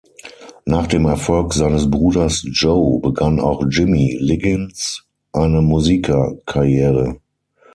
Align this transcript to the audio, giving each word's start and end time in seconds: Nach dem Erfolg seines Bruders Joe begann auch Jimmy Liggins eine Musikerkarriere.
Nach 0.65 0.87
dem 0.87 1.05
Erfolg 1.05 1.53
seines 1.53 1.87
Bruders 1.91 2.41
Joe 2.43 2.99
begann 2.99 3.39
auch 3.39 3.63
Jimmy 3.69 4.17
Liggins 4.19 5.03
eine 5.31 5.61
Musikerkarriere. 5.61 7.19